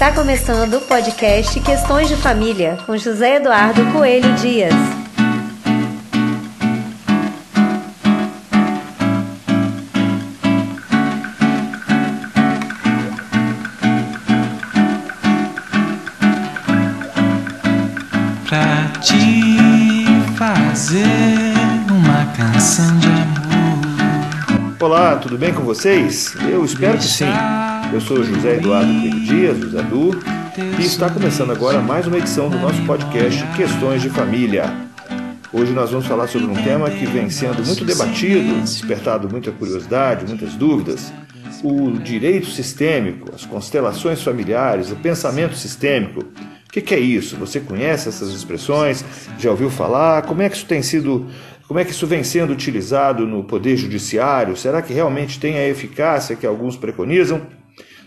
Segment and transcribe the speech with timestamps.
[0.00, 4.72] Está começando o podcast Questões de Família com José Eduardo Coelho Dias.
[18.48, 20.06] Pra te
[20.38, 21.04] fazer
[21.90, 24.76] uma canção de amor.
[24.80, 26.34] Olá, tudo bem com vocês?
[26.50, 27.26] Eu espero que sim.
[27.92, 30.10] Eu sou José Eduardo Coelho Dias, o Zé Du,
[30.78, 34.72] e está começando agora mais uma edição do nosso podcast Questões de Família.
[35.52, 40.24] Hoje nós vamos falar sobre um tema que vem sendo muito debatido, despertado muita curiosidade,
[40.24, 41.12] muitas dúvidas.
[41.64, 46.20] O direito sistêmico, as constelações familiares, o pensamento sistêmico.
[46.20, 47.36] O que, que é isso?
[47.38, 49.04] Você conhece essas expressões?
[49.36, 50.22] Já ouviu falar?
[50.22, 51.26] Como é que isso tem sido
[51.66, 54.56] como é que isso vem sendo utilizado no Poder Judiciário?
[54.56, 57.42] Será que realmente tem a eficácia que alguns preconizam?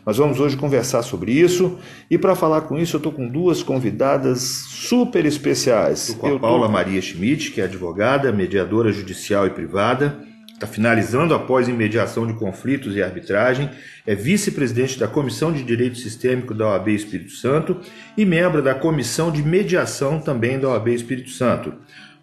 [0.06, 3.64] Nós vamos hoje conversar sobre isso e para falar com isso eu estou com duas
[3.64, 6.10] convidadas super especiais.
[6.10, 6.74] Estou com a eu Paula tô...
[6.74, 10.20] Maria Schmidt, que é advogada, mediadora judicial e privada,
[10.54, 13.70] está finalizando após em mediação de conflitos e arbitragem,
[14.06, 17.80] é vice-presidente da Comissão de Direito Sistêmico da OAB Espírito Santo
[18.18, 21.74] e membro da Comissão de Mediação também da OAB Espírito Santo.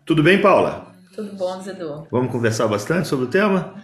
[0.05, 0.92] Tudo bem, Paula?
[1.15, 2.06] Tudo bom, Zedu.
[2.11, 3.75] Vamos conversar bastante sobre o tema?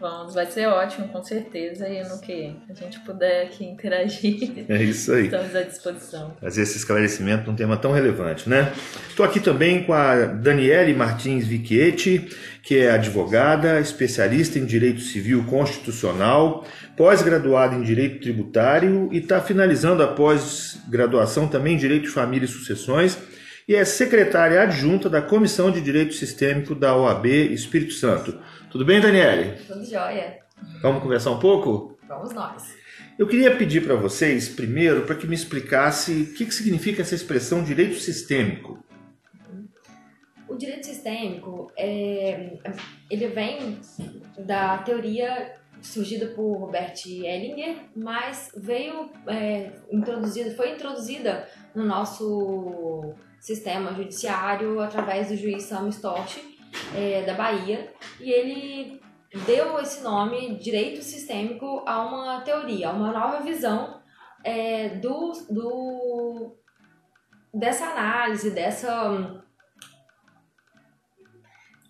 [0.00, 1.86] Vamos, vai ser ótimo, com certeza.
[1.86, 5.24] E no que a gente puder aqui interagir, é isso aí.
[5.24, 6.36] estamos à disposição.
[6.40, 8.72] Fazer esse esclarecimento num tema tão relevante, né?
[9.08, 15.44] Estou aqui também com a Daniele Martins Vicchietti, que é advogada, especialista em Direito Civil
[15.44, 16.64] Constitucional,
[16.96, 22.48] pós-graduada em Direito Tributário e está finalizando a pós-graduação também em Direito de Família e
[22.48, 23.18] Sucessões
[23.70, 28.36] e é secretária adjunta da Comissão de Direito Sistêmico da OAB Espírito Santo.
[28.70, 29.58] Tudo bem, Daniele?
[29.66, 30.38] Tudo jóia.
[30.80, 31.98] Vamos conversar um pouco?
[32.06, 32.76] Vamos nós.
[33.18, 37.14] Eu queria pedir para vocês, primeiro, para que me explicasse o que, que significa essa
[37.14, 38.78] expressão direito sistêmico.
[40.48, 42.58] O direito sistêmico, é,
[43.10, 43.80] ele vem
[44.38, 53.92] da teoria surgida por Robert Ellinger, mas veio é, introduzida, foi introduzida no nosso sistema
[53.94, 56.49] judiciário através do juiz Sam Storch,
[56.94, 59.00] é, da Bahia e ele
[59.46, 64.00] deu esse nome direito sistêmico a uma teoria, a uma nova visão
[64.44, 66.56] é, do, do
[67.52, 69.40] dessa análise, dessa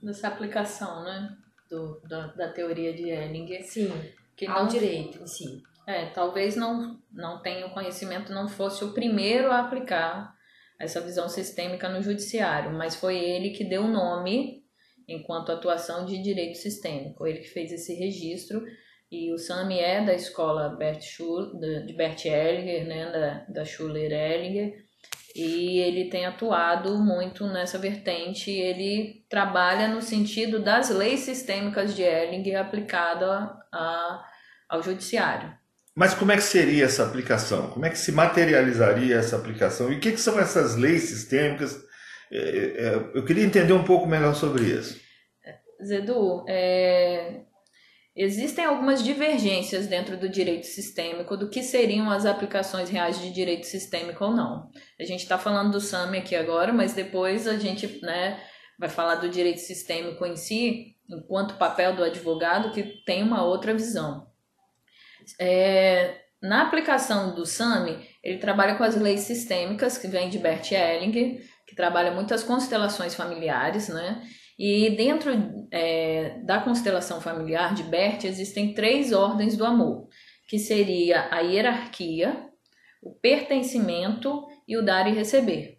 [0.02, 1.36] dessa aplicação, né,
[1.68, 3.62] do, da, da teoria de Ellinger.
[3.64, 3.92] Sim,
[4.36, 5.62] que ao não, direito em si.
[5.86, 10.34] É, talvez não, não tenha o conhecimento, não fosse o primeiro a aplicar
[10.78, 14.59] essa visão sistêmica no judiciário, mas foi ele que deu o nome
[15.12, 17.26] enquanto atuação de direito sistêmico.
[17.26, 18.62] Ele que fez esse registro
[19.10, 24.12] e o Sami é da escola Bert Schuller, de Bert Hellinger, né, da, da Schuller
[24.12, 24.84] Hellinger,
[25.34, 28.50] e ele tem atuado muito nessa vertente.
[28.50, 34.24] Ele trabalha no sentido das leis sistêmicas de Hellinger aplicada a,
[34.68, 35.52] ao judiciário.
[35.94, 37.68] Mas como é que seria essa aplicação?
[37.70, 39.92] Como é que se materializaria essa aplicação?
[39.92, 41.76] E o que, que são essas leis sistêmicas?
[42.30, 44.99] É, é, eu queria entender um pouco melhor sobre isso.
[45.84, 47.42] Zedu, é,
[48.14, 53.66] existem algumas divergências dentro do direito sistêmico do que seriam as aplicações reais de direito
[53.66, 54.70] sistêmico ou não.
[54.98, 58.40] A gente está falando do SAMI aqui agora, mas depois a gente né,
[58.78, 63.74] vai falar do direito sistêmico em si, enquanto papel do advogado, que tem uma outra
[63.74, 64.26] visão.
[65.38, 70.72] É, na aplicação do SAMI, ele trabalha com as leis sistêmicas, que vem de Bert
[70.72, 74.22] Hellinger, que trabalha muitas constelações familiares, né?
[74.62, 75.32] E dentro
[75.72, 80.06] é, da constelação familiar de Bert existem três ordens do amor,
[80.46, 82.44] que seria a hierarquia,
[83.02, 85.78] o pertencimento e o dar e receber.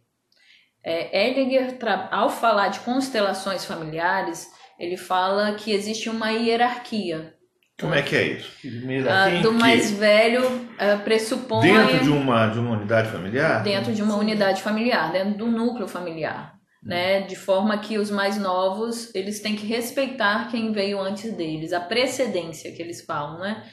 [0.83, 1.77] É, Ellinger,
[2.09, 4.47] ao falar de constelações familiares,
[4.79, 7.35] ele fala que existe uma hierarquia
[7.79, 8.51] como é que é isso?
[8.63, 11.63] Uh, do mais velho uh, pressupõe.
[11.63, 13.63] Dentro de uma, de uma unidade familiar?
[13.63, 16.60] Dentro de uma unidade familiar, dentro do núcleo familiar.
[16.83, 17.21] Né?
[17.21, 21.79] De forma que os mais novos eles têm que respeitar quem veio antes deles, a
[21.79, 23.63] precedência que eles falam, né?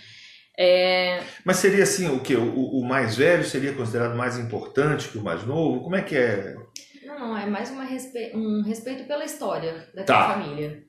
[0.58, 1.22] É...
[1.44, 2.34] Mas seria assim, o que?
[2.34, 5.84] O, o mais velho seria considerado mais importante que o mais novo?
[5.84, 6.54] Como é que é?
[7.06, 8.32] Não, não, é mais uma respe...
[8.34, 10.34] um respeito pela história daquela tá.
[10.34, 10.87] família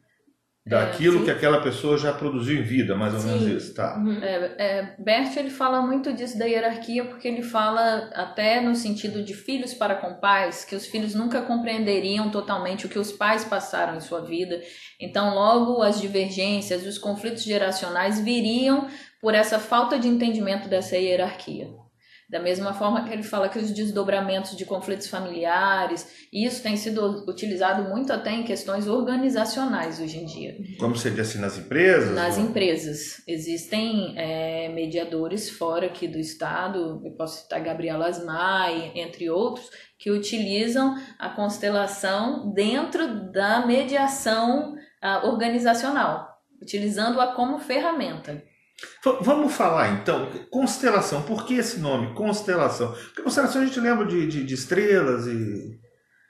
[0.65, 3.27] daquilo é, que aquela pessoa já produziu em vida, mais ou sim.
[3.27, 3.97] menos isso, tá?
[3.97, 4.19] Uhum.
[4.21, 9.23] É, é, Bert ele fala muito disso da hierarquia porque ele fala até no sentido
[9.23, 13.43] de filhos para com pais, que os filhos nunca compreenderiam totalmente o que os pais
[13.43, 14.61] passaram em sua vida.
[14.99, 18.87] Então, logo as divergências, os conflitos geracionais viriam
[19.21, 21.67] por essa falta de entendimento dessa hierarquia.
[22.29, 27.27] Da mesma forma que ele fala que os desdobramentos de conflitos familiares, isso tem sido
[27.27, 30.55] utilizado muito até em questões organizacionais hoje em dia.
[30.79, 32.13] Como seria assim nas empresas?
[32.13, 33.23] Nas ou- empresas.
[33.27, 39.67] Existem é, mediadores fora aqui do estado, eu posso citar Gabriela Asmai, entre outros,
[39.97, 46.27] que utilizam a constelação dentro da mediação ah, organizacional,
[46.61, 48.43] utilizando-a como ferramenta.
[49.21, 51.21] Vamos falar então, constelação.
[51.23, 52.91] Por que esse nome, constelação?
[52.91, 55.79] Porque constelação a gente lembra de, de, de estrelas e.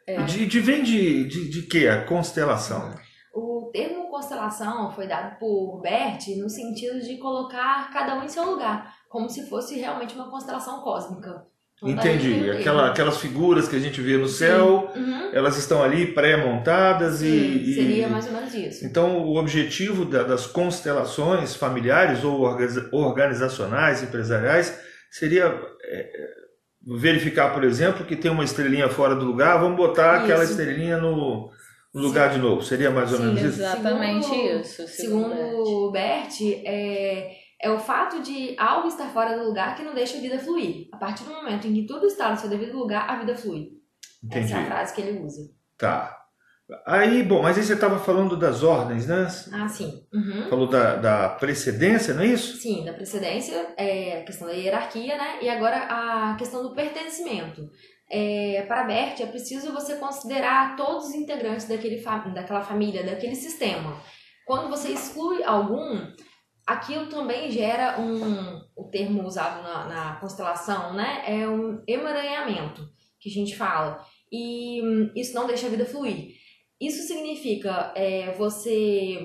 [0.08, 0.24] É.
[0.24, 1.88] De, de- vem de, de, de quê?
[1.88, 2.94] A constelação.
[3.34, 8.44] O termo constelação foi dado por Bert no sentido de colocar cada um em seu
[8.44, 11.46] lugar, como se fosse realmente uma constelação cósmica.
[11.82, 12.50] Entendi.
[12.50, 12.52] o.
[12.60, 15.30] Aquela, aquelas figuras que a gente vê no céu, Uhum.
[15.34, 18.86] elas estão ali pré-montadas e, Sim, e- seria mais ou menos isso.
[18.86, 24.78] Então, o objetivo da- das constelações familiares ou orga- organizacionais, empresariais,
[25.12, 25.46] seria
[25.92, 26.10] é,
[26.86, 30.52] verificar, por exemplo, que tem uma estrelinha fora do lugar, vamos botar aquela Isso.
[30.54, 31.50] estrelinha no,
[31.94, 32.62] no lugar de novo.
[32.62, 33.60] Seria mais ou Sim, menos isso?
[33.62, 34.88] Exatamente Segundo- isso.
[34.88, 36.36] Segundo Bert,
[36.66, 40.40] é, é o fato de algo estar fora do lugar que não deixa a vida
[40.40, 40.88] fluir.
[40.94, 43.70] A partir do momento em que tudo está no seu devido lugar, a vida flui.
[44.24, 44.46] Entendi.
[44.46, 45.42] Essa é a frase que ele usa.
[45.78, 46.16] Tá.
[46.86, 49.28] Aí, bom, mas aí você estava falando das ordens, né?
[49.52, 50.04] Ah, sim.
[50.14, 50.48] Uhum.
[50.50, 52.58] Falou da, da precedência, não é isso?
[52.58, 55.40] Sim, da precedência, é a questão da hierarquia, né?
[55.42, 57.68] E agora a questão do pertencimento.
[58.12, 63.36] É, para Bert, é preciso você considerar todos os integrantes daquele fa- daquela família, daquele
[63.36, 64.00] sistema.
[64.46, 66.02] Quando você exclui algum,
[66.70, 68.60] aquilo também gera um.
[68.76, 71.24] O termo usado na, na constelação, né?
[71.26, 72.88] É um emaranhamento,
[73.20, 74.06] que a gente fala.
[74.32, 76.36] E hum, isso não deixa a vida fluir.
[76.80, 79.20] Isso significa é, você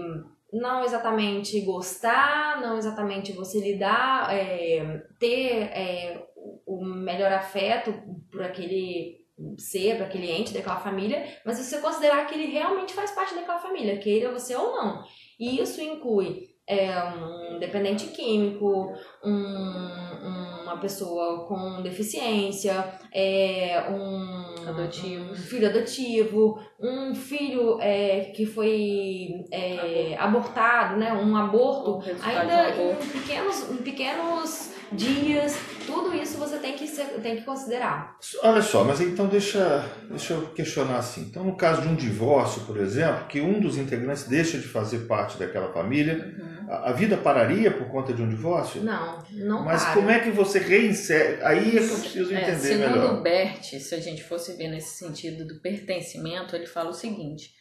[0.52, 6.26] não exatamente gostar, não exatamente você lidar, é, ter é,
[6.67, 7.93] o melhor afeto
[8.31, 9.25] por aquele
[9.58, 13.58] ser, para aquele ente daquela família, mas você considerar que ele realmente faz parte daquela
[13.58, 15.05] família, queira você ou não.
[15.38, 25.32] E isso inclui é, um dependente químico, um- uma pessoa com deficiência, é, um, Adotivo.
[25.32, 32.69] um filho adotivo, um filho é, que foi é, abortado, né, um aborto, resultado ainda
[32.69, 33.05] aborto.
[33.05, 35.56] em pequenos, em pequenos dias,
[36.34, 38.19] isso você tem que, ser, tem que considerar.
[38.42, 41.22] Olha só, mas então deixa, deixa eu questionar assim.
[41.22, 45.00] Então, no caso de um divórcio, por exemplo, que um dos integrantes deixa de fazer
[45.06, 46.70] parte daquela família, Uhum.
[46.70, 48.82] a, a vida pararia por conta de um divórcio?
[48.82, 49.94] Não, não Mas para.
[49.94, 51.42] como é que você reinsere?
[51.42, 53.22] Aí é que eu preciso É, entender segundo melhor.
[53.22, 57.52] Bert, se a gente fosse ver nesse sentido do pertencimento, ele fala o seguinte,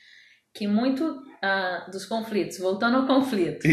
[0.53, 3.65] que muito ah, dos conflitos, voltando ao conflito,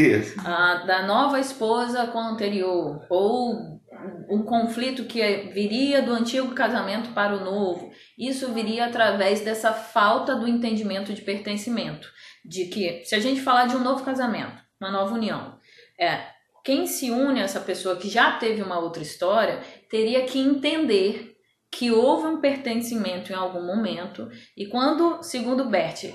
[0.45, 3.81] ah, da nova esposa com a anterior, ou
[4.31, 5.21] um conflito que
[5.53, 11.23] viria do antigo casamento para o novo, isso viria através dessa falta do entendimento de
[11.23, 12.09] pertencimento.
[12.45, 15.59] De que, se a gente falar de um novo casamento, uma nova união,
[15.99, 16.23] é,
[16.65, 19.61] quem se une a essa pessoa que já teve uma outra história
[19.91, 21.37] teria que entender
[21.71, 26.13] que houve um pertencimento em algum momento e quando, segundo Bert,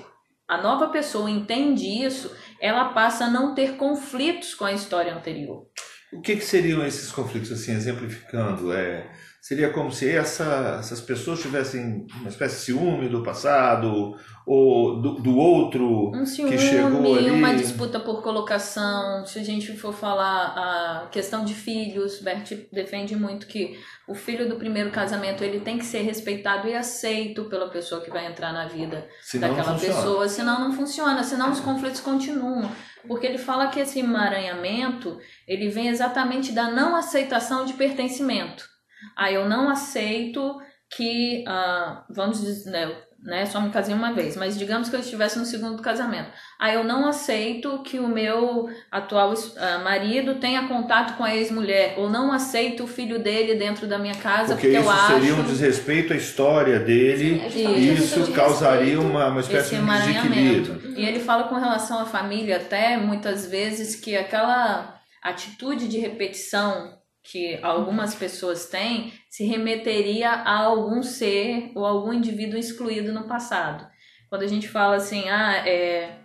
[0.48, 5.66] a nova pessoa entende isso, ela passa a não ter conflitos com a história anterior.
[6.12, 8.72] O que, que seriam esses conflitos, assim, exemplificando?
[8.72, 9.10] É,
[9.46, 15.14] seria como se essa- essas pessoas tivessem uma espécie de ciúme do passado, ou do,
[15.20, 17.30] do outro Um ciúme, que chegou ali.
[17.30, 19.24] uma disputa por colocação.
[19.24, 24.48] Se a gente for falar a questão de filhos, Bert defende muito que o filho
[24.48, 28.52] do primeiro casamento ele tem que ser respeitado e aceito pela pessoa que vai entrar
[28.52, 32.68] na vida senão não daquela pessoa, senão não funciona, senão os conflitos continuam.
[33.06, 38.74] Porque ele fala que esse emaranhamento, ele vem exatamente da não aceitação de pertencimento.
[39.16, 40.56] Ah, eu não aceito
[40.94, 42.96] que, ah, vamos dizer, né,
[43.26, 46.30] né, só me casei uma vez, mas digamos que eu estivesse no segundo casamento.
[46.60, 51.94] Ah, eu não aceito que o meu atual ah, marido tenha contato com a ex-mulher,
[51.96, 55.14] ou não aceito o filho dele dentro da minha casa Porque porque, isso eu acho...
[55.14, 59.76] seria um desrespeito à história dele, Sim, e isso de causaria uma, uma espécie de
[59.76, 60.72] emaranhamento.
[60.72, 60.98] desequilíbrio.
[60.98, 66.95] E ele fala com relação à família até muitas vezes que aquela atitude de repetição
[67.30, 73.86] que algumas pessoas têm se remeteria a algum ser ou algum indivíduo excluído no passado.
[74.28, 76.18] Quando a gente fala assim, ah, é,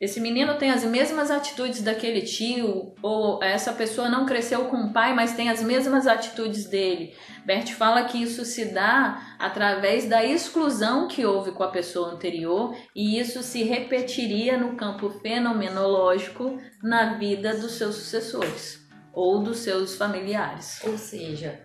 [0.00, 4.92] esse menino tem as mesmas atitudes daquele tio, ou essa pessoa não cresceu com o
[4.92, 7.14] pai, mas tem as mesmas atitudes dele.
[7.44, 12.76] Bert fala que isso se dá através da exclusão que houve com a pessoa anterior,
[12.94, 18.83] e isso se repetiria no campo fenomenológico na vida dos seus sucessores
[19.14, 20.82] ou dos seus familiares.
[20.84, 21.60] Ou seja,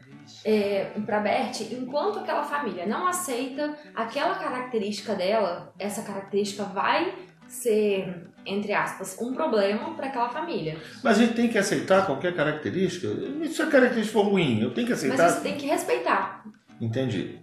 [0.45, 7.13] é, para Bert, enquanto aquela família não aceita aquela característica dela, essa característica vai
[7.47, 10.77] ser, entre aspas, um problema para aquela família.
[11.03, 13.07] Mas a gente tem que aceitar qualquer característica.
[13.07, 15.17] E se a característica for ruim, eu tenho que aceitar.
[15.17, 16.45] Mas você tem que respeitar.
[16.79, 17.39] Entendi.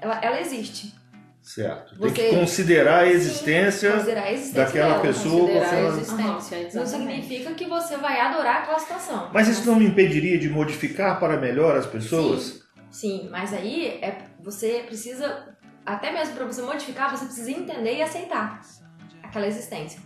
[0.00, 0.97] Ela, ela existe.
[1.48, 1.96] Certo.
[1.96, 5.00] Você- Tem que considerar a existência Sim, considerar a existência daquela dela.
[5.00, 5.40] pessoa.
[5.48, 7.22] Considerar existência, Não exatamente.
[7.22, 9.30] significa que você vai adorar aquela situação.
[9.32, 12.60] Mas isso não me impediria de modificar para melhor as pessoas?
[12.90, 18.02] Sim, mas aí é, você precisa, até mesmo para você modificar, você precisa entender e
[18.02, 18.60] aceitar
[19.22, 20.02] aquela existência.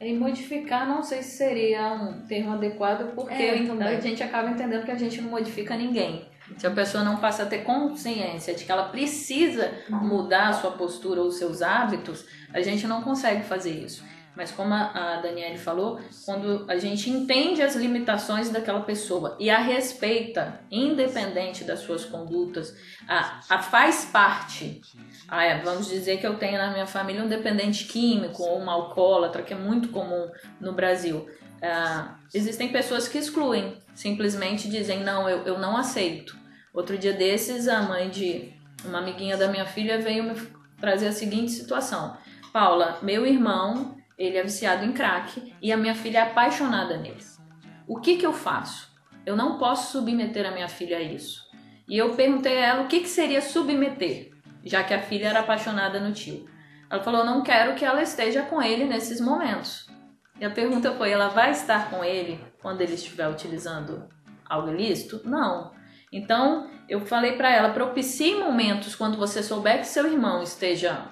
[0.00, 4.84] E modificar não sei se seria um termo adequado, porque É, a gente acaba entendendo
[4.84, 6.28] que a gente não modifica ninguém.
[6.56, 10.70] Se a pessoa não passa a ter consciência de que ela precisa mudar a sua
[10.72, 14.04] postura ou seus hábitos, a gente não consegue fazer isso.
[14.36, 19.48] Mas como a, a Daniele falou, quando a gente entende as limitações daquela pessoa e
[19.48, 22.76] a respeita, independente das suas condutas,
[23.08, 24.82] a, a faz parte.
[25.26, 28.68] Ah, é, vamos dizer que eu tenho na minha família um dependente químico ou um
[28.68, 31.26] alcoólatra, que é muito comum no Brasil.
[31.62, 36.36] Ah, existem pessoas que excluem, simplesmente dizem, não, eu, eu não aceito.
[36.72, 38.52] Outro dia desses, a mãe de
[38.84, 40.34] uma amiguinha da minha filha veio me
[40.80, 42.16] trazer a seguinte situação.
[42.52, 47.24] Paula, meu irmão, ele é viciado em crack e a minha filha é apaixonada nele.
[47.86, 48.94] O que que eu faço?
[49.24, 51.46] Eu não posso submeter a minha filha a isso.
[51.88, 54.30] E eu perguntei a ela o que, que seria submeter,
[54.64, 56.48] já que a filha era apaixonada no tio.
[56.90, 59.86] Ela falou, não quero que ela esteja com ele nesses momentos.
[60.40, 64.08] E a pergunta foi, ela vai estar com ele quando ele estiver utilizando
[64.44, 65.20] algo ilícito?
[65.24, 65.72] Não.
[66.12, 71.08] Então, eu falei pra ela, propicie momentos quando você souber que seu irmão esteja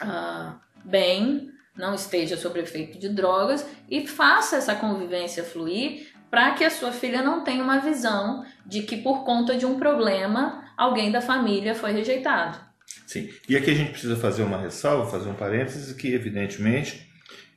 [0.00, 6.64] ah, bem, não esteja sob efeito de drogas e faça essa convivência fluir para que
[6.64, 11.10] a sua filha não tenha uma visão de que por conta de um problema alguém
[11.10, 12.58] da família foi rejeitado.
[13.06, 13.28] Sim.
[13.48, 17.03] E aqui a gente precisa fazer uma ressalva, fazer um parênteses, que evidentemente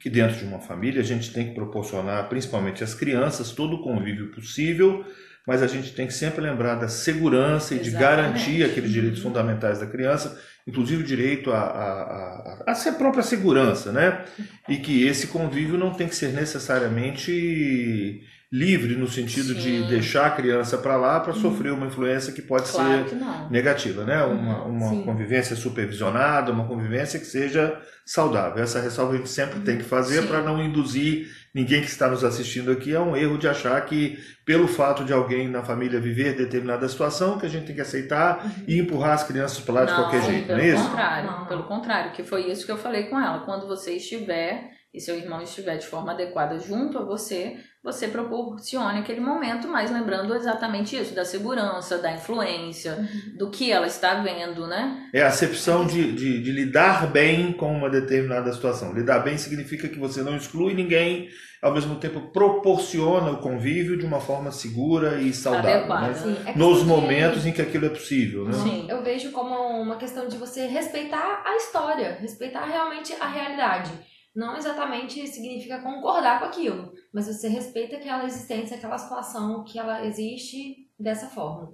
[0.08, 3.82] que dentro de uma família a gente tem que proporcionar, principalmente às crianças, todo o
[3.82, 5.06] convívio possível,
[5.46, 8.16] mas a gente tem que sempre lembrar da segurança e de Exatamente.
[8.16, 13.22] garantir aqueles direitos fundamentais da criança, inclusive o direito a, a, a, a sua própria
[13.22, 14.24] segurança, né?
[14.70, 19.82] E que esse convívio não tem que ser necessariamente livre no sentido de Sim.
[19.82, 19.88] Uhum.
[19.89, 23.50] deixar a criança para lá para sofrer uma influência que pode Claro ser que não.
[23.50, 24.24] negativa, né?
[24.24, 25.04] Uma, uma Sim.
[25.04, 28.63] convivência supervisionada, uma convivência que seja saudável.
[28.63, 30.27] Essa ressalva a gente sempre tem que fazer Sim.
[30.27, 34.18] para não induzir ninguém que está nos assistindo aqui a um erro de achar que
[34.46, 38.46] pelo fato de alguém na família viver determinada situação que a gente tem que aceitar
[38.68, 40.84] e empurrar as crianças para lá de Não, qualquer jeito, não pelo é isso?
[40.84, 41.46] contrário, Não.
[41.48, 43.39] pelo contrário, que foi isso que eu falei com ela.
[43.39, 49.00] Quando você estiver e seu irmão estiver de forma adequada junto a você, você proporcione
[49.00, 54.68] aquele momento, mas lembrando exatamente isso, da segurança, da influência, do que ela está vendo,
[54.68, 55.10] né?
[55.13, 58.94] É a acepção de, de, de lidar bem com uma determinada situação.
[58.94, 61.30] Lidar bem significa que você não exclui ninguém,
[61.62, 65.77] ao mesmo tempo proporciona o convívio de uma forma segura e saudável.
[65.77, 66.08] Adequada.
[66.08, 66.13] né?
[66.13, 68.46] Sim, é Nos momentos em que aquilo é possível.
[68.46, 68.54] Né?
[68.54, 68.86] Sim.
[68.89, 73.92] Eu vejo como uma questão de você respeitar a história, respeitar realmente a realidade.
[74.38, 80.06] Não exatamente significa concordar com aquilo, mas você respeita aquela existência, aquela situação que ela
[80.06, 81.74] existe dessa forma.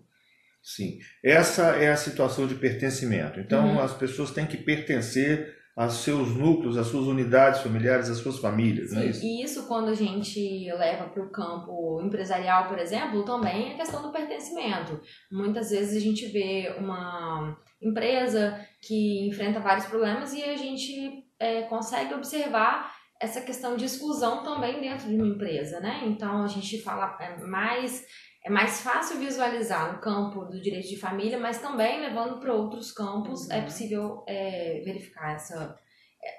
[0.62, 3.38] Sim, essa é a situação de pertencimento.
[3.42, 3.80] Então, Uhum.
[3.82, 8.94] as pessoas têm que pertencer aos seus núcleos, às suas unidades familiares, às suas famílias,
[8.94, 9.26] não é Sim, isso?
[9.26, 14.02] e isso quando a gente leva para o campo empresarial, por exemplo, também é questão
[14.02, 15.02] do pertencimento.
[15.30, 21.62] Muitas vezes a gente vê uma empresa que enfrenta vários problemas e a gente é,
[21.64, 26.02] consegue observar essa questão de exclusão também dentro de uma empresa, né?
[26.06, 28.06] Então a gente fala é mais
[28.46, 32.92] é mais fácil visualizar no campo do direito de família, mas também levando para outros
[32.92, 35.78] campos é possível é, verificar essa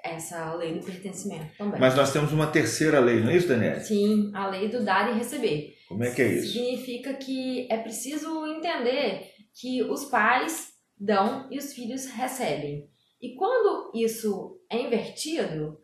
[0.03, 1.79] essa lei do pertencimento também.
[1.79, 3.79] Mas nós temos uma terceira lei, não é isso, Daniela?
[3.79, 5.75] Sim, a lei do dar e receber.
[5.87, 6.53] Como é que é isso?
[6.53, 12.89] Significa que é preciso entender que os pais dão e os filhos recebem.
[13.25, 15.79] E quando isso é invertido,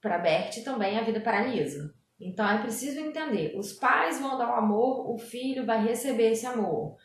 [0.00, 1.92] para Bert também a vida paralisa.
[2.20, 6.46] Então é preciso entender: os pais vão dar o amor, o filho vai receber esse
[6.46, 6.96] amor.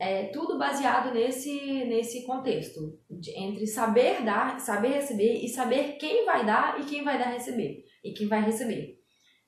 [0.00, 6.24] É tudo baseado nesse, nesse contexto de- entre saber dar, saber receber e saber quem
[6.24, 8.98] vai dar e quem vai dar receber e quem vai receber.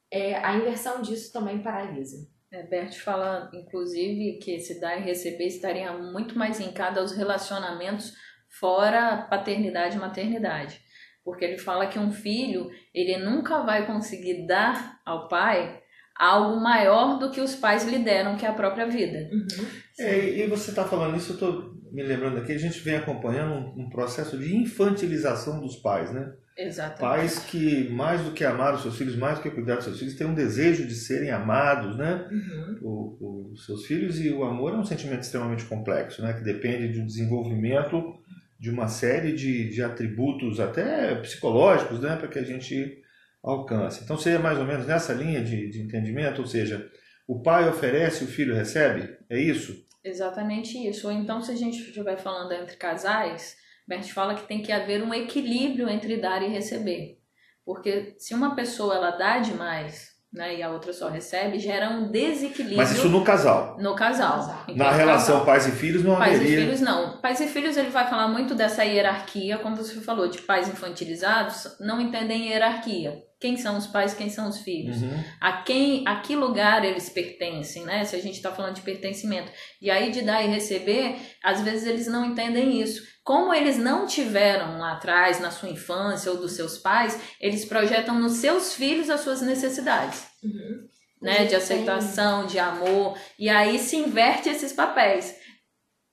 [0.09, 2.29] É, a inversão disso também paralisa.
[2.53, 8.13] É, Bert fala, inclusive, que esse dar e receber estaria muito mais linkado aos relacionamentos
[8.59, 10.81] fora paternidade e maternidade.
[11.25, 15.79] Porque ele fala que um filho, ele nunca vai conseguir dar ao pai
[16.19, 19.31] algo maior do que os pais lhe deram, que é a própria vida.
[19.33, 19.67] Uhum.
[19.99, 23.53] É, e você está falando isso, eu estou me lembrando aqui, a gente vem acompanhando
[23.53, 26.33] um, um processo de infantilização dos pais, né?
[26.57, 27.01] Exatamente.
[27.01, 29.99] Pais que, mais do que amar os seus filhos, mais do que cuidar dos seus
[29.99, 32.29] filhos, têm um desejo de serem amados, né?
[32.31, 32.79] Uhum.
[32.83, 36.35] O- os seus filhos e o amor é um sentimento extremamente complexo, né?
[36.35, 38.20] Que depende de um desenvolvimento
[38.61, 42.15] de uma série de, de atributos até psicológicos, né?
[42.17, 43.01] Para que a gente
[43.43, 44.05] alcance.
[44.05, 46.91] Então seria mais ou menos nessa linha de, de entendimento, ou seja,
[47.27, 49.75] o pai oferece, o filho recebe, é isso?
[50.05, 51.07] Exatamente isso.
[51.07, 53.57] Ou então, se a gente estiver falando entre casais,
[53.89, 57.19] Bert fala que tem que haver um equilíbrio entre dar e receber.
[57.65, 62.09] Porque se uma pessoa ela dá demais né, e a outra só recebe, gera um
[62.11, 63.77] desequilíbrio Mas isso no casal.
[63.81, 64.39] no casal.
[64.69, 65.47] Enquanto Na relação casal.
[65.47, 66.61] pais e filhos não Pais e haveria.
[66.65, 67.19] filhos não.
[67.21, 71.77] Pais e filhos ele vai falar muito dessa hierarquia, como você falou, de pais infantilizados
[71.81, 73.23] não entendem hierarquia.
[73.41, 75.01] Quem são os pais, quem são os filhos?
[75.03, 75.25] Uhum.
[75.41, 78.05] a quem, a que lugar eles pertencem, né?
[78.05, 79.51] Se a gente está falando de pertencimento.
[79.81, 83.03] E aí de dar e receber, às vezes eles não entendem isso.
[83.23, 88.19] Como eles não tiveram lá atrás, na sua infância ou dos seus pais, eles projetam
[88.19, 90.87] nos seus filhos as suas necessidades, Uhum.
[91.21, 91.45] né?
[91.45, 93.17] De aceitação, de amor.
[93.39, 95.35] E aí se inverte esses papéis.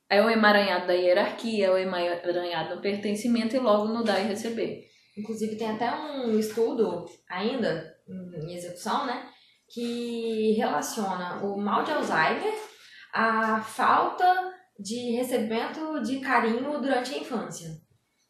[0.10, 4.28] É o emaranhado da hierarquia, é o emaranhado do pertencimento e logo no dar e
[4.28, 4.86] receber.
[5.18, 9.28] Inclusive tem até um estudo ainda em execução, né?
[9.70, 12.54] Que relaciona o mal de Alzheimer
[13.14, 17.69] à falta de recebimento de carinho durante a infância.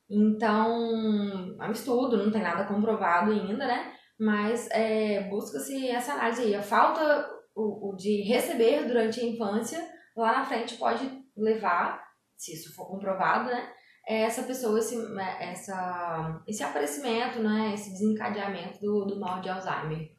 [0.09, 3.93] Então, é um estudo, não tem nada comprovado ainda, né?
[4.19, 6.55] Mas é, busca-se essa análise aí.
[6.55, 9.85] A falta o, o de receber durante a infância,
[10.15, 12.01] lá na frente pode levar,
[12.37, 13.69] se isso for comprovado, né?
[14.07, 14.95] essa pessoa, esse,
[15.41, 20.16] essa, esse aparecimento, né, esse desencadeamento do, do mal de Alzheimer.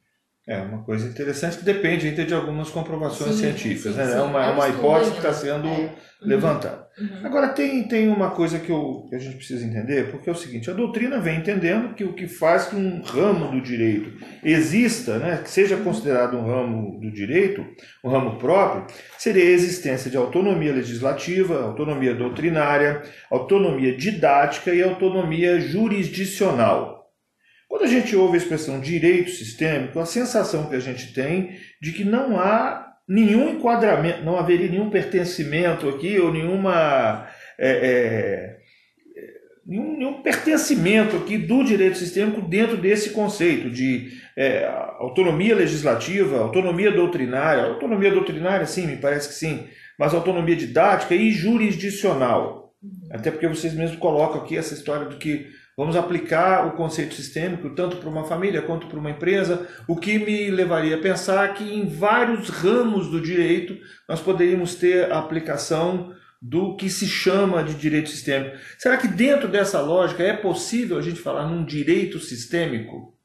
[0.48, 4.06] É uma coisa interessante que depende ainda de algumas comprovações Sim, científicas, sim, né?
[4.06, 4.12] sim.
[4.16, 5.70] É uma, É é um uma hipótese que está sendo É.
[5.70, 5.90] Uhum.
[6.22, 6.88] levantada.
[6.98, 7.26] Uhum.
[7.26, 10.34] Agora, tem, tem uma coisa que, eu, que a gente precisa entender, porque é o
[10.34, 14.10] seguinte, a doutrina vem entendendo que o que faz que um ramo do direito
[14.42, 17.64] exista, né, que seja considerado um ramo do direito,
[18.02, 18.86] um ramo próprio,
[19.18, 26.97] seria a existência de autonomia legislativa, autonomia doutrinária, autonomia didática e autonomia jurisdicional.
[27.68, 31.92] Quando a gente ouve a expressão direito sistêmico, a sensação que a gente tem de
[31.92, 37.28] que não há nenhum enquadramento, não haveria nenhum pertencimento aqui ou nenhuma
[37.58, 38.58] é, é,
[39.66, 44.64] nenhum, nenhum pertencimento aqui do direito sistêmico dentro desse conceito de é,
[44.98, 49.66] autonomia legislativa, autonomia doutrinária, autonomia doutrinária sim, me parece que sim,
[49.98, 52.72] mas autonomia didática e jurisdicional.
[53.10, 55.46] Até porque vocês mesmos colocam aqui essa história de que
[55.78, 60.18] vamos aplicar o conceito sistêmico tanto para uma família quanto para uma empresa, o que
[60.18, 66.12] me levaria a pensar que em vários ramos do direito nós poderíamos ter a aplicação
[66.42, 68.56] do que se chama de direito sistêmico.
[68.76, 73.16] Será que dentro dessa lógica é possível a gente falar num direito sistêmico?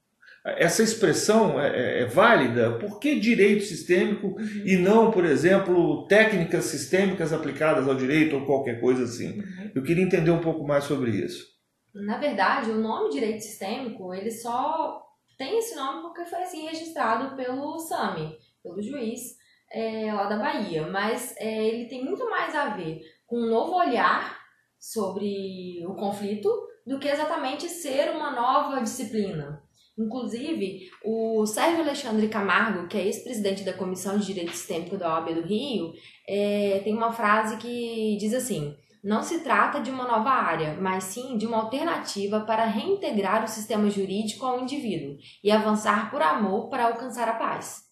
[0.46, 2.74] Essa expressão é, é válida?
[2.74, 8.80] Por que direito sistêmico e não, por exemplo, técnicas sistêmicas aplicadas ao direito ou qualquer
[8.80, 9.42] coisa assim?
[9.74, 11.53] Eu queria entender um pouco mais sobre isso.
[11.94, 15.02] Na verdade, o nome direito sistêmico, ele só
[15.38, 19.38] tem esse nome porque foi assim registrado pelo SAMI, pelo juiz
[19.72, 20.88] é, lá da Bahia.
[20.88, 24.40] Mas é, ele tem muito mais a ver com um novo olhar
[24.80, 26.50] sobre o conflito
[26.86, 29.64] do que exatamente ser uma nova disciplina.
[29.98, 35.36] Inclusive, o Sérgio Alexandre Camargo, que é ex-presidente da Comissão de Direito Sistêmico da OAB
[35.36, 35.94] do Rio,
[36.28, 41.04] é, tem uma frase que diz assim: não se trata de uma nova área, mas
[41.04, 46.70] sim de uma alternativa para reintegrar o sistema jurídico ao indivíduo e avançar por amor
[46.70, 47.84] para alcançar a paz.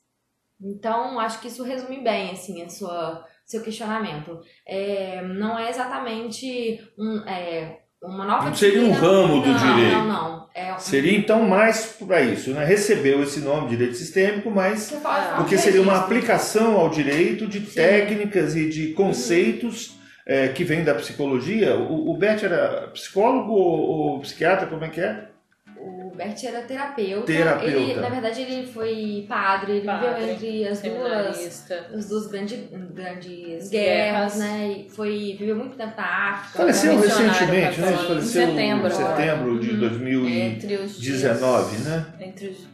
[0.62, 4.40] Então, acho que isso resume bem assim a sua seu questionamento.
[4.66, 9.98] É, não é exatamente um, é, uma nova Não seria um ramo do não, direito.
[9.98, 10.42] Não, não.
[10.54, 12.66] É Seria então mais para isso, né?
[12.66, 14.94] Recebeu esse nome direito sistêmico, mas
[15.38, 20.96] porque seria uma aplicação ao direito de técnicas e de conceitos é, que vêm da
[20.96, 21.76] psicologia.
[21.76, 23.80] O, o Bert era psicólogo ou,
[24.14, 24.68] ou psiquiatra?
[24.68, 25.28] Como é que é?
[25.78, 27.26] O Bert era terapeuta.
[27.26, 27.76] Terapeuta.
[27.76, 32.60] Ele, na verdade, ele foi padre, ele Padre, viveu entre as duas as duas grandes,
[32.94, 33.70] grandes Guerras.
[33.70, 34.68] guerras, né?
[34.86, 36.04] E foi, viveu muito tempo na
[36.34, 36.58] África.
[36.60, 37.92] Faleceu recentemente, né?
[37.94, 39.80] Faleceu Em setembro em setembro de Uhum.
[39.80, 41.24] 2019, Entre os dias,
[41.86, 42.06] né?
[42.20, 42.68] Entre os,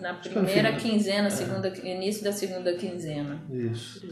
[0.00, 3.40] na primeira final- quinzena, segunda, início da segunda quinzena.
[3.52, 4.04] Isso.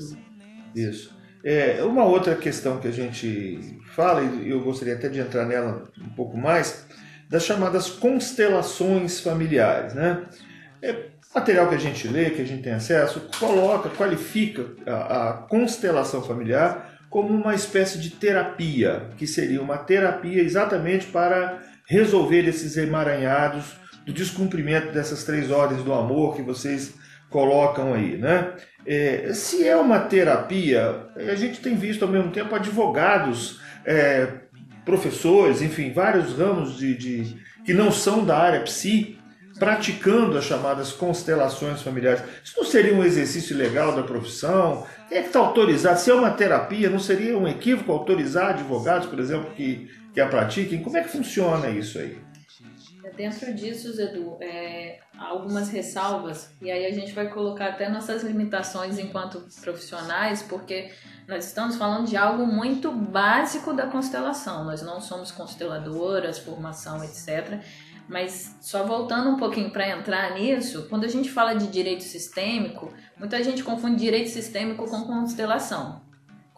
[0.74, 1.15] Isso.
[1.48, 5.84] É, uma outra questão que a gente fala, e eu gostaria até de entrar nela
[5.96, 6.84] um pouco mais,
[7.30, 9.94] das chamadas constelações familiares.
[9.94, 10.24] Né?
[10.82, 15.32] É, material que a gente lê, que a gente tem acesso, coloca, qualifica a, a
[15.34, 22.76] constelação familiar como uma espécie de terapia, que seria uma terapia exatamente para resolver esses
[22.76, 26.94] emaranhados do descumprimento dessas três ordens do amor que vocês
[27.30, 28.52] colocam aí, né?
[28.86, 34.28] É, se é uma terapia, a gente tem visto ao mesmo tempo advogados, é,
[34.84, 39.18] professores, enfim, vários ramos de, de, que não são da área psi,
[39.58, 42.22] praticando as chamadas constelações familiares.
[42.44, 44.86] Isso não seria um exercício legal da profissão?
[45.08, 45.98] Quem é que está autorizado?
[45.98, 50.28] Se é uma terapia, não seria um equívoco autorizar advogados, por exemplo, que, que a
[50.28, 50.82] pratiquem?
[50.82, 52.18] Como é que funciona isso aí?
[53.16, 58.98] Dentro disso, Zedu, é, algumas ressalvas, e aí a gente vai colocar até nossas limitações
[58.98, 60.90] enquanto profissionais, porque
[61.26, 64.64] nós estamos falando de algo muito básico da constelação.
[64.64, 67.60] Nós não somos consteladoras, formação, etc.
[68.08, 72.92] Mas só voltando um pouquinho para entrar nisso, quando a gente fala de direito sistêmico,
[73.18, 76.05] muita gente confunde direito sistêmico com constelação.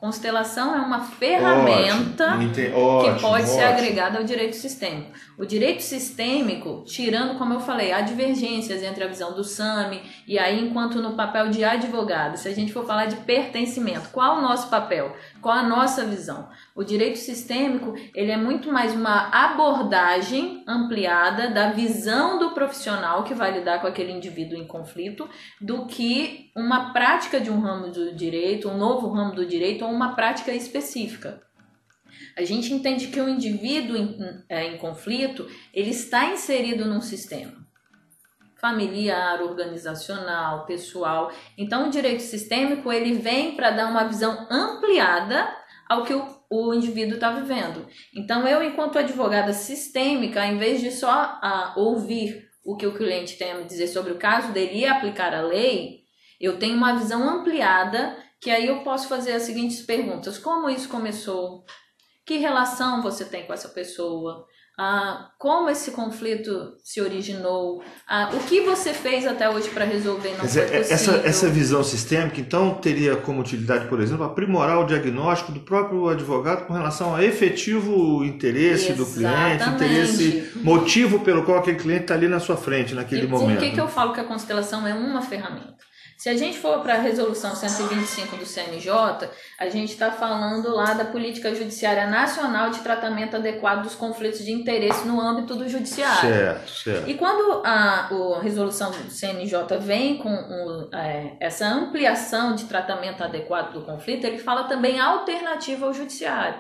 [0.00, 3.68] Constelação é uma ferramenta Ótimo, ente- que ótimo, pode ser ótimo.
[3.78, 5.10] agregada ao direito sistêmico.
[5.36, 10.38] O direito sistêmico, tirando, como eu falei, há divergências entre a visão do SAMI e
[10.38, 14.42] aí, enquanto no papel de advogado, se a gente for falar de pertencimento, qual o
[14.42, 15.16] nosso papel?
[15.48, 16.46] Qual a nossa visão?
[16.76, 23.32] O direito sistêmico, ele é muito mais uma abordagem ampliada da visão do profissional que
[23.32, 25.26] vai lidar com aquele indivíduo em conflito,
[25.58, 29.90] do que uma prática de um ramo do direito, um novo ramo do direito ou
[29.90, 31.40] uma prática específica.
[32.36, 37.67] A gente entende que o indivíduo em, é, em conflito, ele está inserido num sistema
[38.60, 41.32] familiar, organizacional, pessoal.
[41.56, 45.48] Então, o direito sistêmico, ele vem para dar uma visão ampliada
[45.88, 47.86] ao que o, o indivíduo está vivendo.
[48.14, 53.38] Então, eu, enquanto advogada sistêmica, em vez de só ah, ouvir o que o cliente
[53.38, 56.00] tem a me dizer sobre o caso dele e aplicar a lei,
[56.40, 60.88] eu tenho uma visão ampliada que aí eu posso fazer as seguintes perguntas: como isso
[60.88, 61.64] começou?
[62.26, 64.46] Que relação você tem com essa pessoa?
[64.80, 67.82] Ah, como esse conflito se originou?
[68.08, 70.36] Ah, o que você fez até hoje para resolver?
[70.38, 71.28] Não dizer, foi essa, possível?
[71.28, 76.64] essa visão sistêmica, então, teria como utilidade, por exemplo, aprimorar o diagnóstico do próprio advogado
[76.66, 79.84] com relação ao efetivo interesse do cliente, Exatamente.
[79.84, 83.58] interesse, motivo pelo qual aquele cliente está ali na sua frente naquele E por momento.
[83.58, 85.87] que, que eu falo que a constelação é uma ferramenta?
[86.18, 88.90] Se a gente for para a resolução 125 do CNJ,
[89.56, 94.50] a gente está falando lá da política judiciária nacional de tratamento adequado dos conflitos de
[94.50, 96.28] interesse no âmbito do judiciário.
[96.28, 97.08] Certo, certo.
[97.08, 103.22] E quando a, a resolução do CNJ vem com o- é, essa ampliação de tratamento
[103.22, 106.58] adequado do conflito, ele fala também alternativa ao judiciário.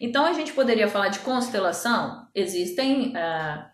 [0.00, 2.28] Então a gente poderia falar de constelação.
[2.32, 3.64] Existem é,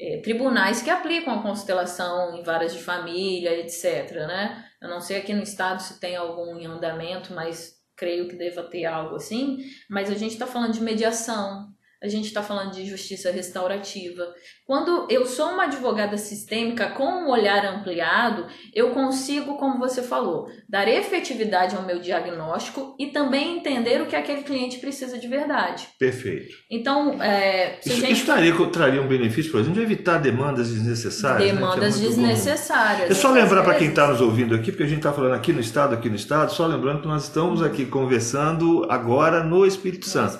[0.00, 4.10] é, tribunais que aplicam a constelação em varas de família, etc.
[4.26, 4.63] Né?
[4.84, 8.62] Eu não sei aqui no estado se tem algum em andamento, mas creio que deva
[8.64, 9.64] ter algo assim.
[9.88, 11.72] Mas a gente está falando de mediação,
[12.04, 14.28] a gente está falando de justiça restaurativa.
[14.66, 20.46] Quando eu sou uma advogada sistêmica com um olhar ampliado, eu consigo, como você falou,
[20.68, 25.88] dar efetividade ao meu diagnóstico e também entender o que aquele cliente precisa de verdade.
[25.98, 26.54] Perfeito.
[26.70, 31.40] Então, é, Isso, gente isso traria, traria um benefício, por exemplo, de evitar demandas desnecessárias.
[31.40, 32.26] né, é demandas muito comum.
[32.28, 33.10] desnecessárias.
[33.10, 35.54] É só lembrar para quem está nos ouvindo aqui, porque a gente está falando aqui
[35.54, 40.06] no estado, aqui no estado, só lembrando que nós estamos aqui conversando agora no Espírito
[40.06, 40.38] Santo.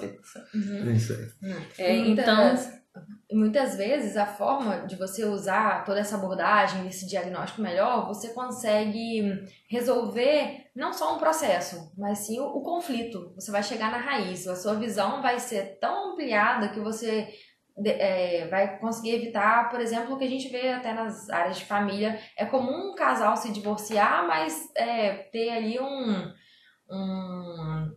[0.52, 1.52] Vezes- É isso aí.
[1.78, 2.84] É, Muitas- então,
[3.32, 9.44] Muitas vezes a forma de você usar toda essa abordagem, esse diagnóstico melhor, você consegue
[9.68, 13.32] resolver não só um processo, mas sim o, o conflito.
[13.34, 17.26] Você vai chegar na raiz, a sua visão vai ser tão ampliada que você
[17.84, 21.64] é, vai conseguir evitar, por exemplo, o que a gente vê até nas áreas de
[21.64, 22.16] família.
[22.38, 26.32] É comum um casal se divorciar, mas é, ter ali um,
[26.88, 27.92] um,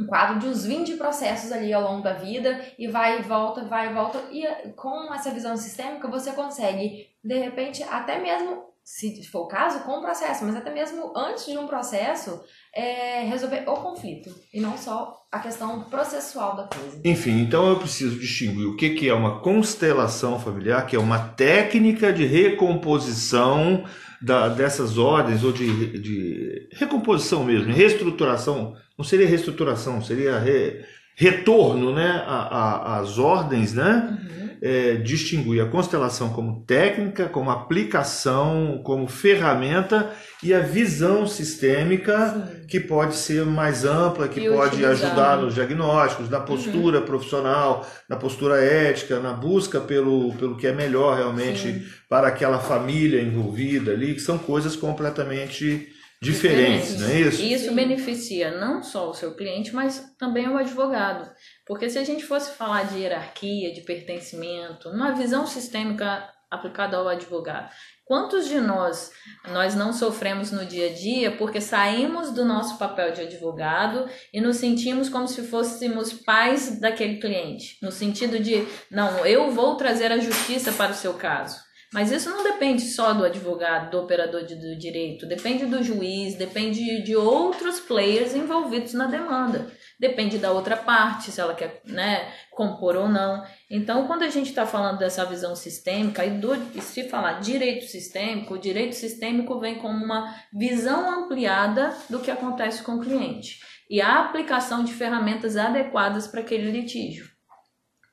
[0.00, 3.64] um quadro de uns 20 processos ali ao longo da vida e vai e volta,
[3.64, 4.18] vai e volta.
[4.30, 9.48] E eh, com essa visão sistêmica você consegue, de repente, até mesmo, se for o
[9.48, 12.40] caso, com o processo, mas até mesmo antes de um processo,
[12.74, 17.00] é, resolver o conflito e não só a questão processual da coisa.
[17.04, 21.18] Enfim, então eu preciso distinguir o que, que é uma constelação familiar, que é uma
[21.18, 23.84] técnica de recomposição
[24.20, 28.74] da- dessas ordens, ou de, de recomposição mesmo, reestruturação.
[29.00, 30.84] Não seria reestruturação, seria re-
[31.16, 34.18] retorno né, às ordens, né?
[34.20, 34.50] Uhum.
[34.62, 40.10] É, distinguir a constelação como técnica, como aplicação, como ferramenta
[40.42, 42.28] e a visão sistêmica
[42.60, 42.66] Sim.
[42.66, 44.90] que pode ser mais ampla, que E pode utilizar.
[45.08, 50.72] ajudar nos diagnósticos, na postura profissional, na postura ética, na busca pelo, pelo que é
[50.74, 55.88] melhor realmente para aquela família envolvida ali, que são coisas completamente
[56.20, 57.40] diferentes, não é isso?
[57.40, 61.30] E isso beneficia não só o seu cliente, mas também o advogado.
[61.66, 67.08] Porque se a gente fosse falar de hierarquia, de pertencimento, numa visão sistêmica aplicada ao
[67.08, 67.70] advogado,
[68.04, 69.12] quantos de nós
[69.50, 74.40] nós não sofremos no dia a dia porque saímos do nosso papel de advogado e
[74.40, 80.10] nos sentimos como se fôssemos pais daquele cliente, no sentido de, não, eu vou trazer
[80.10, 81.69] a justiça para o seu caso.
[81.92, 86.36] Mas isso não depende só do advogado, do operador de, do direito, depende do juiz,
[86.36, 89.66] depende de outros players envolvidos na demanda.
[89.98, 93.44] Depende da outra parte, se ela quer né, compor ou não.
[93.68, 97.84] Então, quando a gente está falando dessa visão sistêmica, e, do, e se falar direito
[97.84, 103.58] sistêmico, o direito sistêmico vem como uma visão ampliada do que acontece com o cliente
[103.90, 107.28] e a aplicação de ferramentas adequadas para aquele litígio,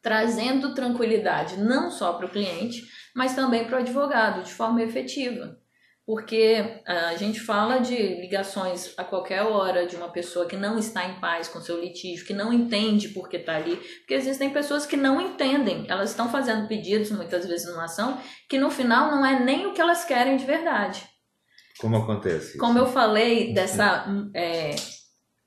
[0.02, 2.84] trazendo tranquilidade não só para o cliente,
[3.18, 5.58] mas também para o advogado, de forma efetiva.
[6.06, 10.78] Porque ah, a gente fala de ligações a qualquer hora de uma pessoa que não
[10.78, 13.76] está em paz com seu litígio, que não entende por que está ali.
[13.76, 18.60] Porque existem pessoas que não entendem, elas estão fazendo pedidos, muitas vezes numa ação, que
[18.60, 21.04] no final não é nem o que elas querem de verdade.
[21.80, 22.50] Como acontece?
[22.50, 22.58] isso?
[22.60, 24.76] Como eu falei dessa é,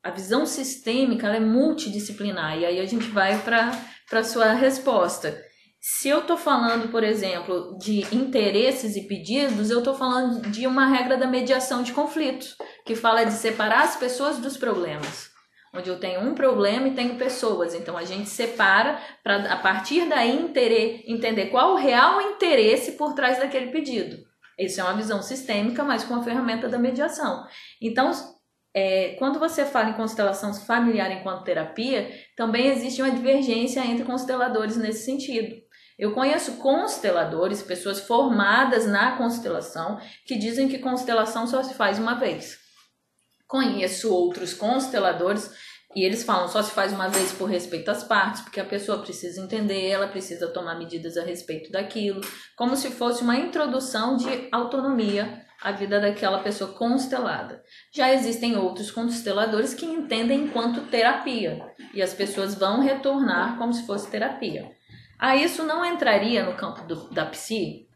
[0.03, 3.71] a visão sistêmica, ela é multidisciplinar e aí a gente vai para
[4.11, 5.41] para sua resposta.
[5.83, 10.87] Se eu estou falando, por exemplo, de interesses e pedidos, eu estou falando de uma
[10.87, 15.31] regra da mediação de conflitos, que fala de separar as pessoas dos problemas.
[15.75, 17.75] Onde eu tenho um problema e tenho pessoas.
[17.75, 23.15] Então a gente separa para, a partir daí, entender, entender qual o real interesse por
[23.15, 24.19] trás daquele pedido.
[24.59, 27.47] Isso é uma visão sistêmica, mas com a ferramenta da mediação.
[27.81, 28.11] Então,
[28.75, 34.77] é, quando você fala em constelação familiar enquanto terapia, também existe uma divergência entre consteladores
[34.77, 35.70] nesse sentido.
[36.01, 42.15] Eu conheço consteladores, pessoas formadas na constelação, que dizem que constelação só se faz uma
[42.15, 42.59] vez.
[43.47, 45.51] Conheço outros consteladores
[45.95, 49.03] e eles falam só se faz uma vez por respeito às partes, porque a pessoa
[49.03, 52.23] precisa entender, ela precisa tomar medidas a respeito daquilo,
[52.57, 57.63] como se fosse uma introdução de autonomia à vida daquela pessoa constelada.
[57.95, 61.61] Já existem outros consteladores que entendem enquanto terapia,
[61.93, 64.80] e as pessoas vão retornar como se fosse terapia.
[65.21, 67.87] Ah, isso não entraria no campo do, da psi?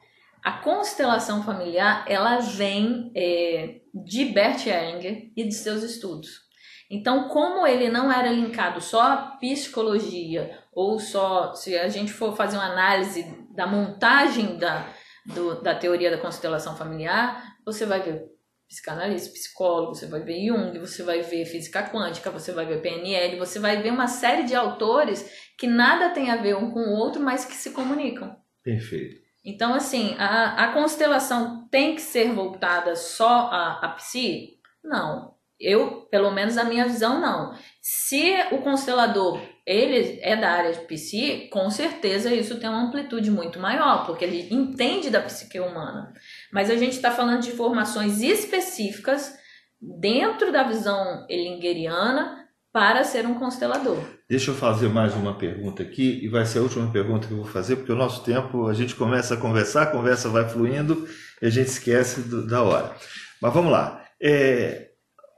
[0.43, 6.45] A constelação familiar, ela vem é, de Bert Hellinger e de seus estudos.
[6.91, 12.37] Então, como ele não era linkado só à psicologia, ou só, se a gente for
[12.37, 14.87] fazer uma análise da montagem da,
[15.25, 18.34] do, da teoria da constelação familiar, você vai ver
[18.69, 23.39] psicanalista, psicólogo, você vai ver Jung, você vai ver física quântica, você vai ver PNL,
[23.39, 26.97] você vai ver uma série de autores que nada tem a ver um com o
[26.97, 28.37] outro, mas que se comunicam.
[28.63, 29.23] Perfeito.
[29.45, 34.55] Então, assim, a, a constelação tem que ser voltada só a, a psi?
[34.83, 35.35] Não.
[35.61, 37.55] Eu, pelo menos a minha visão, não.
[37.81, 43.31] Se o constelador ele é da área de psi, com certeza isso tem uma amplitude
[43.31, 46.13] muito maior, porque ele entende da psique humana.
[46.55, 49.35] Mas a gente está falando de informações específicas
[49.81, 53.99] dentro da visão elingeriana para ser um constelador.
[54.31, 57.39] Deixa eu fazer mais uma pergunta aqui, e vai ser a última pergunta que eu
[57.39, 61.09] vou fazer, porque o nosso tempo, a gente começa a conversar, a conversa vai fluindo
[61.43, 62.95] e a gente esquece do, da hora.
[63.43, 64.05] Mas vamos lá.
[64.23, 64.91] É,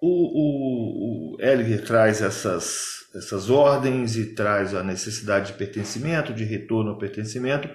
[0.02, 6.44] o, o, o Elger traz essas, essas ordens e traz a necessidade de pertencimento, de
[6.44, 7.70] retorno ao pertencimento,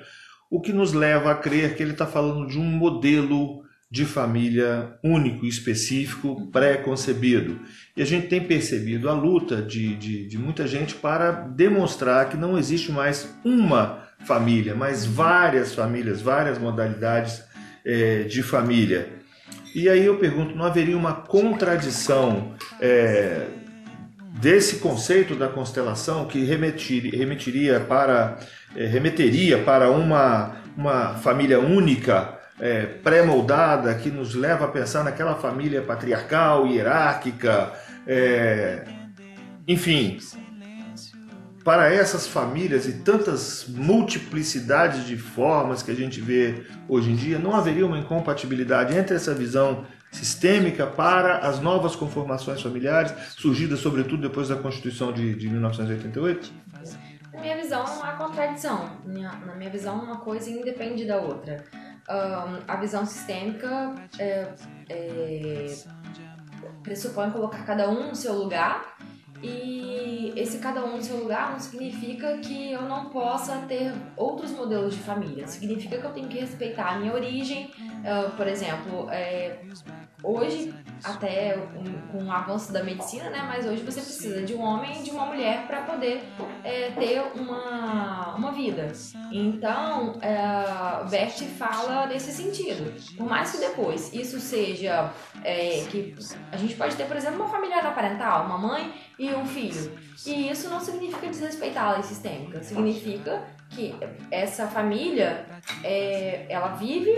[0.52, 4.98] o que nos leva a crer que ele está falando de um modelo de família
[5.02, 7.60] único, específico, pré-concebido.
[7.96, 12.36] E a gente tem percebido a luta de, de, de, muita gente para demonstrar que
[12.36, 17.44] não existe mais uma família, mas várias famílias, várias modalidades
[17.86, 19.10] é, de família.
[19.74, 23.48] E aí eu pergunto, não haveria uma contradição é,
[24.40, 28.40] desse conceito da constelação que remetiria, remetiria para,
[28.76, 35.36] é, remeteria para uma, uma família única, é, pré-moldada, que nos leva a pensar naquela
[35.36, 37.74] família patriarcal, hierárquica,
[38.08, 38.86] é,
[39.68, 40.18] enfim,
[41.64, 47.38] para essas famílias e tantas multiplicidades de formas que a gente vê hoje em dia,
[47.38, 54.22] não haveria uma incompatibilidade entre essa visão sistêmica para as novas conformações familiares, surgidas sobretudo
[54.22, 56.54] depois da Constituição de, de 1988?
[57.34, 58.90] Na minha visão, não há contradição.
[59.06, 61.64] Na minha visão, uma coisa independe da outra.
[62.10, 64.50] Um, a visão sistêmica é,
[64.90, 65.76] é,
[66.84, 68.98] pressupõe colocar cada um no seu lugar
[69.44, 74.52] e esse cada um no seu lugar não significa que eu não possa ter outros
[74.52, 75.48] modelos de família.
[75.48, 77.72] Significa que eu tenho que respeitar a minha origem.
[77.80, 79.60] Uh, por exemplo, é,
[80.24, 83.44] hoje, até com, com o avanço da medicina, né?
[83.48, 86.24] Mas hoje você precisa de um homem e de uma mulher para poder
[86.64, 88.92] é, ter uma, uma vida.
[89.32, 92.94] Então, é, Bert fala nesse sentido.
[93.18, 95.12] Por mais que depois isso seja
[95.44, 96.16] é, que
[96.52, 99.98] a gente pode ter, por exemplo, uma família parental, uma mãe e um filho.
[100.26, 103.96] E isso não significa desrespeitar a lei sistêmica, significa que
[104.30, 105.46] essa família
[105.84, 107.16] é, ela vive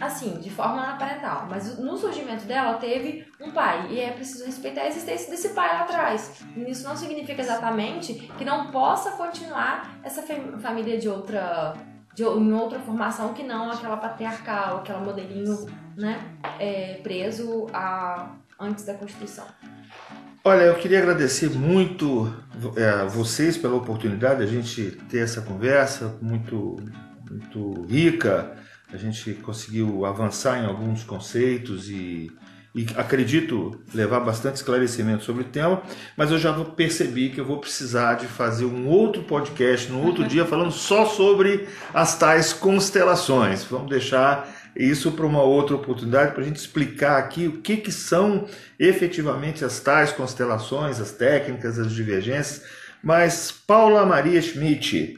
[0.00, 4.82] assim, de forma parental, mas no surgimento dela teve um pai e é preciso respeitar
[4.82, 6.44] a existência desse pai lá atrás.
[6.54, 10.22] E isso não significa exatamente que não possa continuar essa
[10.58, 11.74] família de outra
[12.14, 16.18] de, em outra formação que não aquela patriarcal, aquela modelinho, né,
[16.58, 19.46] é, preso a antes da Constituição.
[20.48, 22.32] Olha, eu queria agradecer muito
[22.76, 26.76] é, a vocês pela oportunidade de a gente ter essa conversa muito,
[27.28, 28.52] muito rica.
[28.92, 32.30] A gente conseguiu avançar em alguns conceitos e,
[32.72, 35.82] e acredito levar bastante esclarecimento sobre o tema,
[36.16, 40.22] mas eu já percebi que eu vou precisar de fazer um outro podcast no outro
[40.22, 43.64] dia falando só sobre as tais constelações.
[43.64, 47.90] Vamos deixar isso para uma outra oportunidade, para a gente explicar aqui o que, que
[47.90, 48.46] são
[48.78, 52.62] efetivamente as tais constelações, as técnicas, as divergências.
[53.02, 55.16] Mas Paula Maria Schmidt,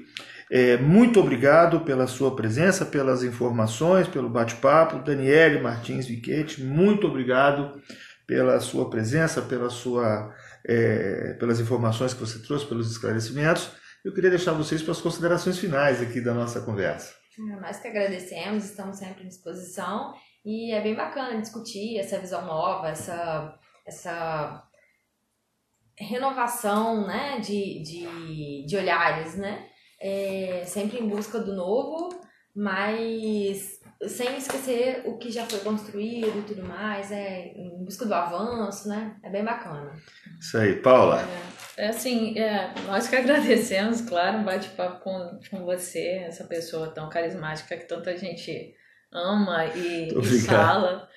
[0.50, 5.04] é, muito obrigado pela sua presença, pelas informações, pelo bate-papo.
[5.04, 7.80] Daniele Martins Viquete, muito obrigado
[8.26, 13.70] pela sua presença, pela sua, é, pelas informações que você trouxe, pelos esclarecimentos.
[14.04, 17.17] Eu queria deixar vocês para as considerações finais aqui da nossa conversa.
[17.38, 22.88] Nós que agradecemos, estamos sempre à disposição e é bem bacana discutir essa visão nova,
[22.88, 24.68] essa, essa
[25.96, 29.68] renovação né, de, de, de olhares, né?
[30.01, 32.09] É, sempre em busca do novo,
[32.55, 38.14] mas sem esquecer o que já foi construído e tudo mais, é em busca do
[38.14, 39.16] avanço, né?
[39.22, 39.92] É bem bacana.
[40.40, 41.20] Isso aí, Paula.
[41.20, 41.47] É,
[41.78, 47.08] é assim, é, nós que agradecemos, claro, um bate-papo com, com você, essa pessoa tão
[47.08, 48.74] carismática que tanta gente
[49.12, 51.08] ama e, e fala.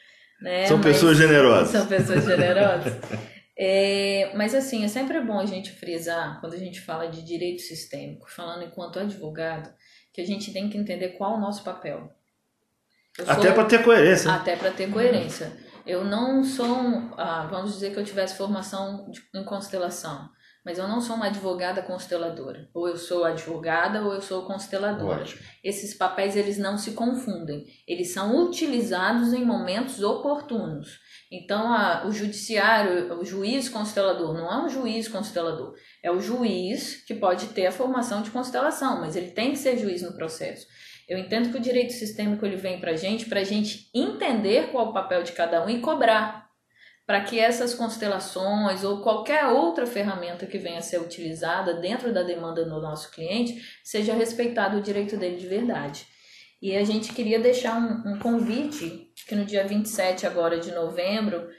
[0.41, 0.65] Né?
[0.65, 1.69] São mas, pessoas generosas.
[1.69, 2.93] São pessoas generosas.
[3.58, 7.62] é, mas assim, é sempre bom a gente frisar, quando a gente fala de direito
[7.62, 9.74] sistêmico, falando enquanto advogado,
[10.13, 12.12] que a gente tem que entender qual é o nosso papel.
[13.17, 13.54] Eu até sou...
[13.54, 14.32] para ter coerência.
[14.32, 15.52] Até para ter coerência.
[15.86, 20.30] Eu não sou, ah, vamos dizer que eu tivesse formação de, em constelação,
[20.63, 22.69] mas eu não sou uma advogada consteladora.
[22.74, 25.21] Ou eu sou advogada ou eu sou consteladora.
[25.21, 25.41] Ótimo.
[25.63, 27.65] Esses papéis eles não se confundem.
[27.88, 31.00] Eles são utilizados em momentos oportunos.
[31.32, 37.06] Então, a, o judiciário, o juiz constelador, não é um juiz constelador, é o juiz
[37.06, 40.67] que pode ter a formação de constelação, mas ele tem que ser juiz no processo.
[41.08, 44.71] Eu entendo que o direito sistêmico ele vem para a gente, para a gente entender
[44.71, 46.51] qual o papel de cada um e cobrar,
[47.12, 52.24] para que essas constelações ou qualquer outra ferramenta que venha a ser utilizada dentro da
[52.24, 56.08] demanda do nosso cliente seja respeitado o direito dele de verdade.
[56.62, 61.50] E a gente queria deixar um, um convite que no dia 27 agora de novembro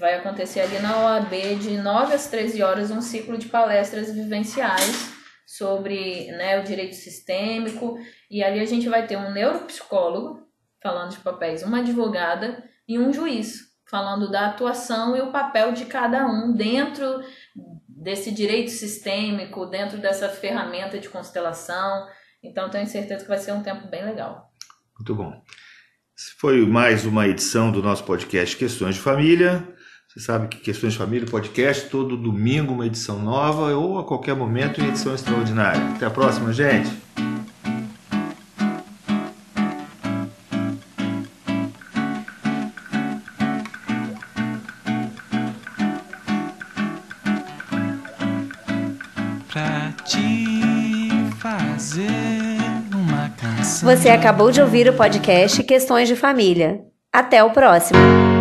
[0.00, 5.12] vai acontecer ali na OAB de 9 às 13 horas um ciclo de palestras vivenciais
[5.46, 7.98] sobre né, o direito sistêmico,
[8.30, 10.40] e ali a gente vai ter um neuropsicólogo
[10.82, 15.84] falando de papéis, uma advogada e um juiz falando da atuação e o papel de
[15.84, 17.20] cada um dentro
[17.86, 22.06] desse direito sistêmico, dentro dessa ferramenta de constelação.
[22.42, 24.50] Então, tenho certeza que vai ser um tempo bem legal.
[24.98, 25.34] Muito bom.
[26.38, 29.68] Foi mais uma edição do nosso podcast Questões de Família.
[30.08, 34.34] Você sabe que Questões de Família, podcast, todo domingo uma edição nova ou a qualquer
[34.34, 35.82] momento em edição extraordinária.
[35.94, 37.31] Até a próxima, gente!
[53.92, 56.80] Você acabou de ouvir o podcast Questões de Família.
[57.12, 58.31] Até o próximo!